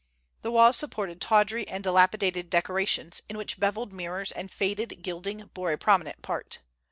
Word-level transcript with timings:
The 0.41 0.49
walls 0.51 0.77
supported 0.77 1.21
tawdry 1.21 1.67
and 1.67 1.83
dilapidated 1.83 2.49
decorations, 2.49 3.21
in 3.29 3.37
which 3.37 3.59
beveled 3.59 3.93
mirrors 3.93 4.31
and 4.31 4.49
faded 4.49 5.03
gilding 5.03 5.45
bore 5.53 5.71
a 5.73 5.77
prominent 5.77 6.23
part. 6.23 6.57